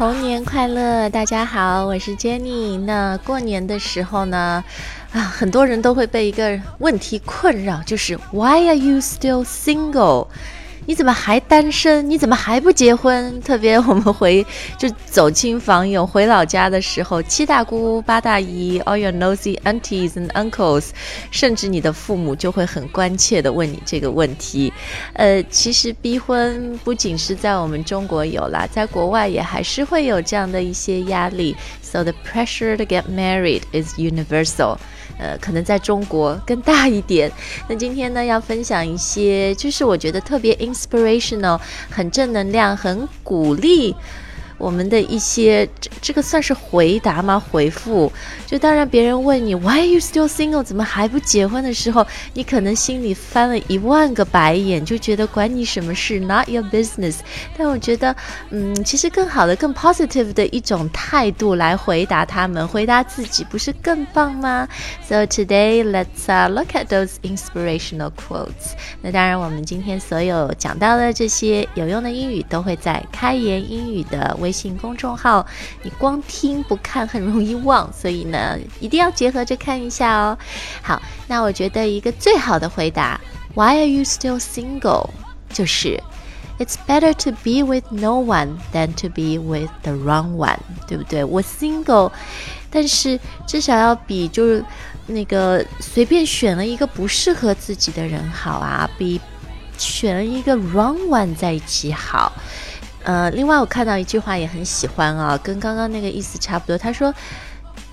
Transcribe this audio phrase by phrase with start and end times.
[0.00, 1.10] 童年快乐！
[1.10, 2.80] 大家好，我是 Jenny。
[2.80, 4.64] 那过年的时候呢，
[5.12, 10.28] 啊，很多人都会被一个问题困扰，就是 Why are you still single？
[10.90, 12.10] 你怎么还单身？
[12.10, 13.40] 你怎么还不结婚？
[13.46, 14.44] 特别我们回
[14.76, 20.88] 就走亲访友回老家的时候，七大姑八大姨，all your nosy aunties and uncles，
[21.30, 24.72] 甚至你的父母就会很关切的问你这个问题。
[25.12, 31.54] 呃，其实逼婚不仅是在我们中国有啦，在国外也还是会有这样的一些压力。
[31.90, 34.76] So the pressure to get married is universal.
[35.18, 37.30] 呃，可能在中国更大一点。
[37.68, 43.94] 那今天呢，要分享一些，就是我觉得特别 inspirational，很正能量，很鼓励。
[44.60, 47.42] 我们的一些这这个算是回答吗？
[47.50, 48.12] 回复
[48.46, 50.62] 就当然别人问你 Why are you still single？
[50.62, 57.16] 怎么还不结婚的时候，你可能心里翻了一万个白眼，就觉得管你什么事，Not your business。
[57.56, 58.14] 但我觉得，
[58.50, 64.68] 嗯，其实更好的、更 positive 的一种态度来回答他们，回答自己，不是更棒吗
[65.08, 68.74] ？So today let's look at those inspirational quotes。
[69.00, 74.49] 那当然，我们今天所有讲到的这些有用的英语，都会在开言英语的微。
[74.50, 75.46] 微信公众号，
[75.84, 80.36] 你光听不看很容易忘，所以呢，一定要结合着看一下哦。
[80.82, 83.20] 好，那我觉得一个最好的回答
[83.54, 85.10] ，Why are you still single？
[85.52, 86.02] 就是
[86.58, 91.22] ，It's better to be with no one than to be with the wrong one，对不对？
[91.22, 92.10] 我 single，
[92.72, 94.64] 但是至少要比就是
[95.06, 99.20] 那个随便选了一个不适合自己的人好啊，比
[99.78, 102.32] 选了一个 wrong one 在一起好。
[103.02, 106.76] 呃，另外我看到一句话也很喜欢啊，跟刚刚那个意思差不多。
[106.76, 107.14] 他说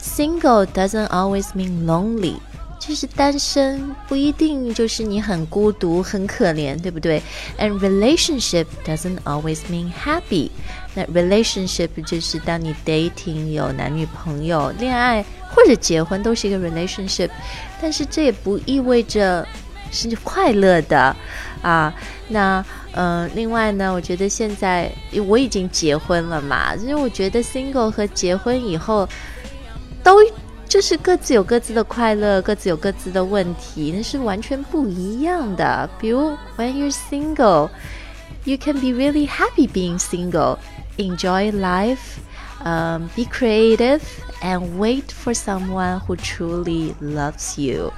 [0.00, 2.34] ，Single doesn't always mean lonely，
[2.80, 7.22] 就是单身不一定就是你很孤独、很可怜，对不对
[7.58, 10.50] ？And relationship doesn't always mean happy。
[10.94, 15.24] 那 relationship 就是当你 dating 有男女朋友、恋爱
[15.54, 17.30] 或者结婚都是一个 relationship，
[17.80, 19.46] 但是这也不意味着
[19.92, 21.14] 是快乐的
[21.62, 21.92] 啊。
[22.28, 24.90] 那嗯，另外呢，我觉得现在
[25.26, 29.08] 我已经结婚了嘛，因为我觉得 single 和结婚以后
[30.02, 30.16] 都
[30.68, 35.88] 就是各自有各自的快乐，各自有各自的问题，那是完全不一样的。
[35.98, 42.18] 比如 when you're single，you can be really happy being single，enjoy life。
[42.63, 44.01] um, be creative
[44.41, 47.91] and wait for someone who truly loves you，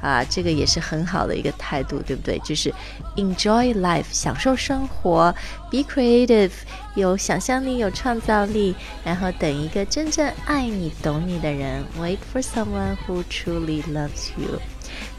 [0.00, 2.38] 啊，这个也是很好的一个态度，对不对？
[2.40, 2.72] 就是
[3.16, 5.32] enjoy life，享受生活；
[5.70, 6.52] be creative，
[6.94, 8.74] 有想象力，有创造力，
[9.04, 14.60] 然后等一个真正爱你、懂你的人；wait for someone who truly loves you。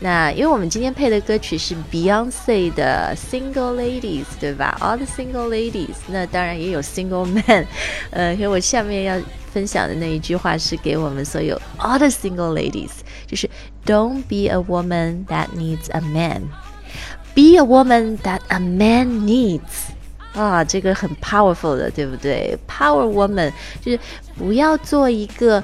[0.01, 4.77] 那因为我们今天配的歌曲是 Beyonce 的 Single Ladies，对吧？
[4.79, 7.65] All the Single Ladies，那当然也有 Single Men。
[8.11, 12.91] 呃，所以我下面要分享的那一句话是给我们所有 All the Single Ladies，
[13.27, 13.49] 就是
[13.85, 19.89] Don't be a woman that needs a man，be a woman that a man needs。
[20.33, 22.57] 啊，这个很 powerful 的，对不对？
[22.67, 23.51] Power woman
[23.81, 23.99] 就是
[24.37, 25.61] 不要做一个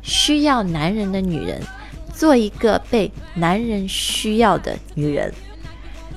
[0.00, 1.60] 需要男人的女人。
[2.19, 5.33] 做一个被男人需要的女人，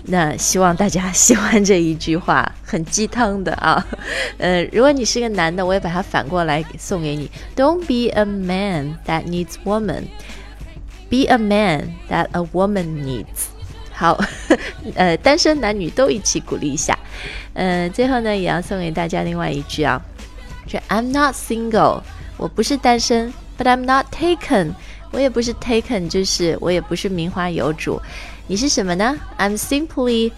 [0.06, 3.86] 那希望大家喜欢这一句话，很鸡汤的啊。
[4.38, 10.06] 呃，如果你是个男的，我也把它反过来送给你：Don't be a man that needs woman,
[11.08, 13.52] be a man that a woman needs。
[13.92, 14.18] 好，
[14.96, 16.98] 呃，单身男女都一起鼓励一下。
[17.54, 20.02] 嗯，最后呢，也要送给大家另外一句啊，
[20.66, 22.02] 是 I'm not single，
[22.36, 24.72] 我不是单身，but I'm not taken。
[25.12, 28.00] 我也不是 taken，就是我也不是名花有主。
[28.46, 30.32] 你是什么呢？I'm simply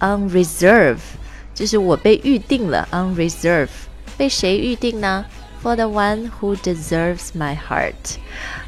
[0.00, 0.98] on reserve，
[1.54, 2.88] 就是我被预定了。
[2.90, 3.68] On reserve，
[4.16, 5.24] 被谁预定呢
[5.62, 8.16] ？For the one who deserves my heart，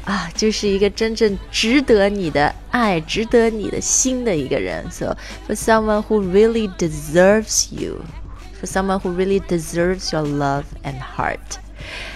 [0.05, 4.89] 啊，就是一个真正值得你的爱、值得你的心的一个人。
[4.91, 5.15] So
[5.47, 11.59] for someone who really deserves you，for someone who really deserves your love and heart。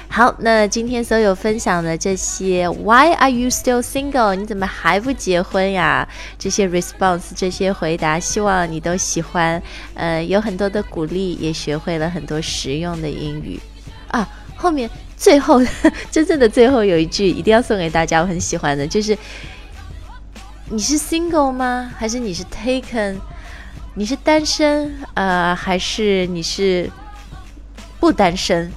[0.08, 4.36] 好，那今天所有分享的这些，Why are you still single？
[4.36, 6.08] 你怎么还不结婚呀？
[6.38, 9.62] 这些 response，这些回答，希望你都喜欢。
[9.96, 13.60] 呃，有很多的鼓励，也学会了很多实用的英语
[14.10, 14.30] 啊。
[14.56, 14.88] 后面
[15.18, 15.60] 最后
[16.12, 19.18] 真正的最后有一句一定要送给大家，我很喜欢的，就是
[20.70, 21.92] 你是 single 吗？
[21.98, 23.16] 还是你是 taken？
[23.96, 26.90] 你是单身呃，还是你是
[28.00, 28.72] 不单身？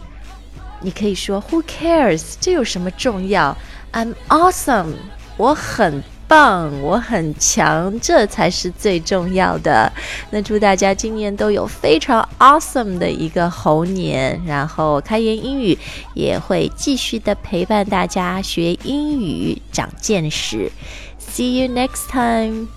[0.87, 2.35] 你可以说 Who cares？
[2.41, 3.57] 这有什么重要
[3.93, 4.93] ？I'm awesome，
[5.37, 9.93] 我很棒，我很强，这才是最重要的。
[10.31, 15.77] 那祝大家今年都有非常 awesome 的一个猴年，然后开言英语
[16.15, 20.71] 也会继续的陪伴大家学英语，长见识。
[21.19, 22.69] See you next time.